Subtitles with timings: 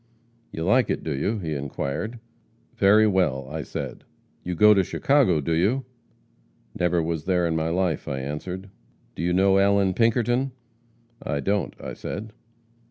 [0.51, 2.17] 'You like it, do you?' he inquired.
[2.75, 4.03] 'Very well,' I said.
[4.43, 5.85] 'You go to Chicago, do you?'
[6.73, 8.71] 'Never was there in my life,' I answered.
[9.13, 10.53] 'Do you know Allan Pinkerton?'
[11.21, 12.33] 'I don't,' I said.